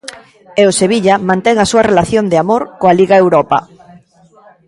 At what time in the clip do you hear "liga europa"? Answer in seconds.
2.99-3.59